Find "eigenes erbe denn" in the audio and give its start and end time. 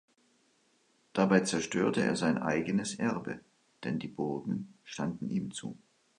2.39-3.99